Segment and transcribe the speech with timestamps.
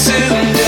[0.00, 0.59] soon.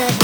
[0.00, 0.21] You're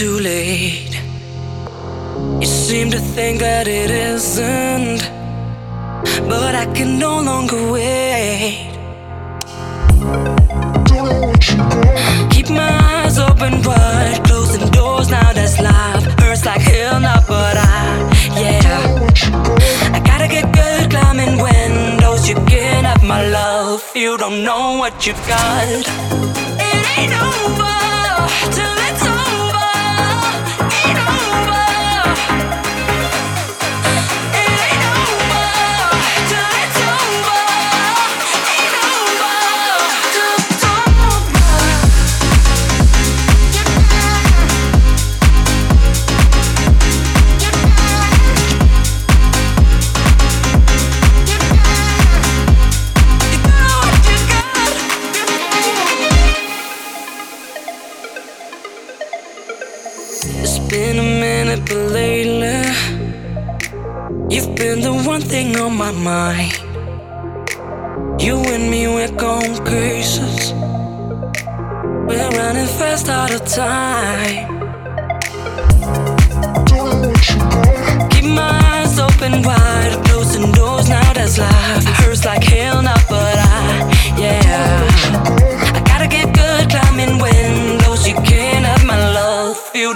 [0.00, 0.98] too late.
[2.40, 5.00] You seem to think that it isn't,
[6.26, 8.72] but I can no longer wait.
[12.30, 16.04] Keep my eyes open wide, closing doors now that's life.
[16.18, 17.84] Hurts like hell now, but I,
[18.40, 19.92] yeah.
[19.96, 22.26] I gotta get good climbing windows.
[22.26, 23.82] You get up, my love.
[23.94, 25.68] You don't know what you've got.
[25.68, 28.79] It ain't over till.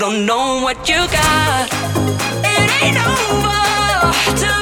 [0.06, 1.68] don't know what you got.
[2.44, 4.53] It ain't over.